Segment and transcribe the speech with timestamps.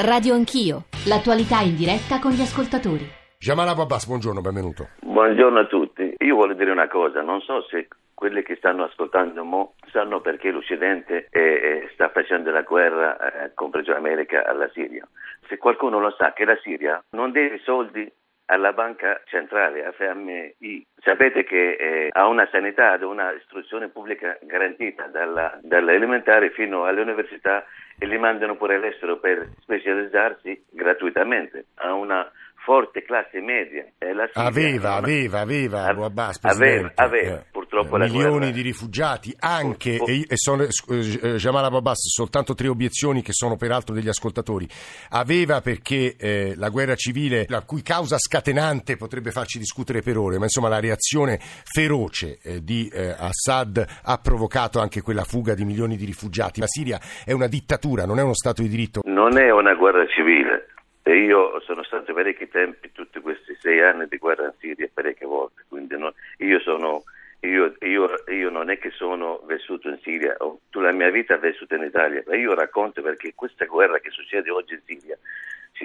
[0.00, 3.02] Radio Anch'io, l'attualità in diretta con gli ascoltatori.
[3.36, 4.90] Jamal Abu Abbas, buongiorno, benvenuto.
[5.02, 6.14] Buongiorno a tutti.
[6.18, 10.52] Io voglio dire una cosa, non so se quelli che stanno ascoltando mo sanno perché
[10.52, 15.04] l'Occidente eh, eh, sta facendo la guerra, eh, compreso l'America, alla Siria.
[15.48, 18.08] Se qualcuno lo sa che la Siria non deve soldi
[18.50, 20.86] alla banca centrale, a FMI.
[21.02, 27.64] Sapete che eh, ha una sanità, ha una istruzione pubblica garantita dalla, dall'elementare fino all'università
[27.98, 31.66] e li mandano pure all'estero per specializzarsi gratuitamente.
[31.74, 32.30] Ha una
[32.64, 33.84] forte classe media.
[34.34, 38.50] aveva, aveva, aveva, aveva, aveva, purtroppo eh, milioni guerra...
[38.50, 43.56] di rifugiati, anche, e, e sono, eh, Jamal Abu Abbas, soltanto tre obiezioni che sono
[43.56, 44.66] peraltro degli ascoltatori.
[45.10, 50.38] Aveva perché eh, la guerra civile, la cui causa scatenante potrebbe farci discutere per ore,
[50.38, 55.64] ma insomma la reazione feroce eh, di eh, Assad ha provocato anche quella fuga di
[55.64, 56.60] milioni di rifugiati.
[56.60, 59.02] La Siria è una dittatura, non è uno Stato di diritto.
[59.04, 60.68] Non è una guerra civile
[61.08, 65.26] e io sono stato parecchi tempi, tutti questi sei anni di guerra in Siria, parecchie
[65.26, 67.04] volte, quindi no, io, sono,
[67.40, 71.36] io, io, io, non è che sono vissuto in Siria, ho tutta la mia vita
[71.36, 75.18] vissuta in Italia, ma io racconto perché questa guerra che succede oggi in Siria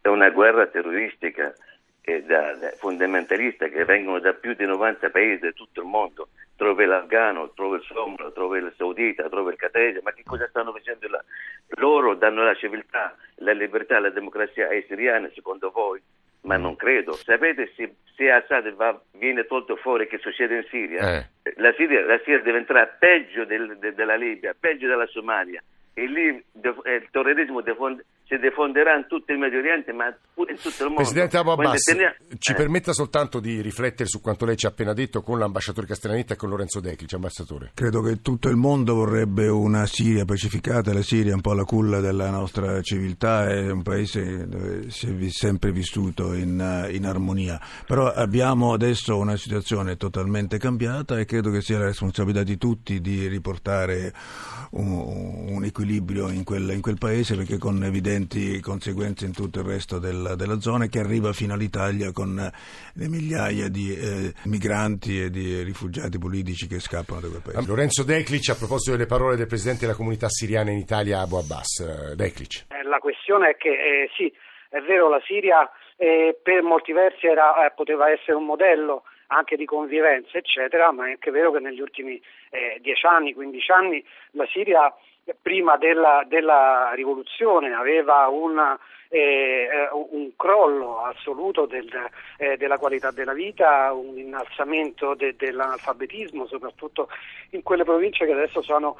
[0.00, 1.54] è una guerra terroristica
[2.00, 6.28] e da, da fondamentalista che vengono da più di 90 paesi di tutto il mondo
[6.56, 10.72] trova l'afgano, trova il somalo, trova il saudita, trova il catese, ma che cosa stanno
[10.72, 11.22] facendo là?
[11.78, 16.02] Loro danno la civiltà, la libertà, la democrazia ai siriani, secondo voi?
[16.46, 17.12] Ma non credo.
[17.12, 21.18] Sapete se, se Assad va, viene tolto fuori che succede in Siria?
[21.18, 21.52] Eh.
[21.56, 25.62] La, Siria la Siria diventerà peggio del, de, della Libia, peggio della Somalia
[25.98, 27.62] e lì il terrorismo
[28.28, 30.96] si diffonderà in tutto il Medio Oriente, ma pure in tutto il mondo.
[30.96, 32.14] Presidente Abu Abbas, tenia...
[32.38, 32.54] ci eh.
[32.54, 36.36] permetta soltanto di riflettere su quanto lei ci ha appena detto con l'ambasciatore Castellanetta e
[36.36, 37.70] con Lorenzo Declic, ambasciatore.
[37.72, 41.64] Credo che tutto il mondo vorrebbe una Siria pacificata, la Siria è un po' la
[41.64, 47.58] culla della nostra civiltà, è un paese dove si è sempre vissuto in, in armonia,
[47.86, 53.00] però abbiamo adesso una situazione totalmente cambiata e credo che sia la responsabilità di tutti
[53.00, 54.12] di riportare
[54.72, 59.66] un, un equilibrio in quel, in quel, paese perché con evidenti conseguenze in tutto il
[59.66, 65.30] resto del, della zona che arriva fino all'Italia con le migliaia di eh, migranti e
[65.30, 67.66] di rifugiati politici che scappano da quel paese.
[67.66, 71.80] Lorenzo Declic, a proposito delle parole del Presidente della comunità siriana in Italia, Abu Abbas.
[71.80, 72.66] Eh, Declic.
[72.68, 74.32] Eh, la questione è che eh, sì,
[74.68, 79.64] è vero, la Siria eh, per molti versi era, poteva essere un modello anche di
[79.64, 82.20] convivenza, eccetera, ma è anche vero che negli ultimi
[82.50, 84.94] eh, 10 anni, 15 anni, la Siria
[85.40, 88.78] prima della, della rivoluzione aveva una,
[89.08, 91.88] eh, un crollo assoluto del,
[92.38, 97.08] eh, della qualità della vita, un innalzamento de, dell'analfabetismo, soprattutto
[97.50, 98.96] in quelle province che adesso sono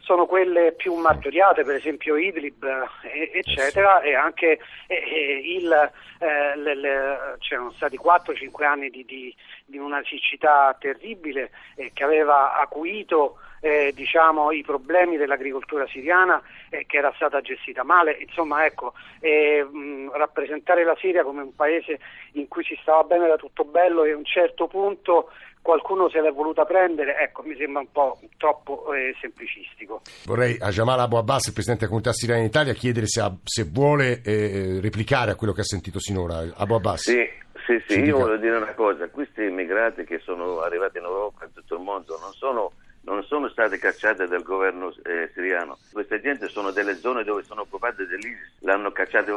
[0.00, 2.64] sono quelle più martoriate, per esempio Idlib,
[3.02, 5.70] eh, eccetera, e anche eh, il,
[6.18, 9.34] eh, le, le, c'erano stati 4-5 anni di, di,
[9.66, 16.86] di, una siccità terribile eh, che aveva acuito eh, diciamo, i problemi dell'agricoltura siriana eh,
[16.86, 18.12] che era stata gestita male.
[18.12, 21.98] Insomma, ecco, mh, rappresentare la Siria come un paese
[22.32, 25.30] in cui si stava bene da tutto bello e a un certo punto
[25.68, 30.00] qualcuno se l'è voluta prendere, ecco, mi sembra un po' troppo eh, semplicistico.
[30.24, 33.30] Vorrei a Jamal Abu Abbas, il Presidente della Comunità Siriana in Italia, chiedere se, ha,
[33.44, 36.42] se vuole eh, replicare a quello che ha sentito sinora.
[36.56, 37.02] Abu Abbas.
[37.02, 37.22] Sì,
[37.66, 41.48] sì, sì io voglio dire una cosa, questi immigrati che sono arrivati in Europa e
[41.48, 42.72] in tutto il mondo non sono
[43.08, 45.78] non sono state cacciate dal governo eh, siriano.
[45.92, 49.32] Queste gente sono delle zone dove sono occupate dall'ISIS, l'hanno cacciate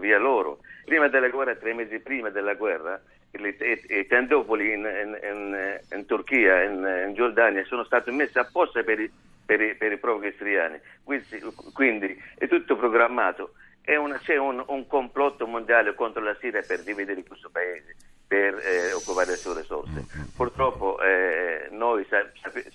[0.00, 0.58] via loro.
[0.84, 3.00] Prima della guerra, tre mesi prima della guerra,
[3.30, 9.10] i tendopoli in, in, in, in Turchia, in, Giordania, sono stati messi apposta per i,
[9.44, 10.78] per i, per i profughi siriani.
[11.02, 11.26] Quindi,
[11.72, 13.54] quindi, è tutto programmato.
[13.84, 17.96] Una, c'è un, un, complotto mondiale contro la Siria per dividere questo paese,
[18.32, 20.06] per eh, occupare le sue risorse.
[20.34, 22.32] Purtroppo eh, noi sap-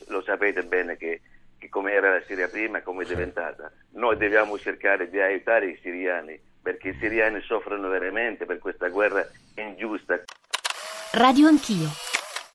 [0.09, 1.21] lo sapete bene che,
[1.57, 3.71] che come era la Siria prima e come è diventata.
[3.93, 9.27] Noi dobbiamo cercare di aiutare i siriani perché i siriani soffrono veramente per questa guerra
[9.55, 10.21] ingiusta.
[11.13, 12.06] Radio Anch'io